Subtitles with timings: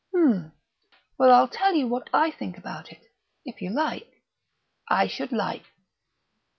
[0.15, 0.51] "Hm!...
[1.19, 3.03] Well, I'll tell you what I think about it,
[3.45, 4.23] if you like."
[4.89, 5.65] "I should like."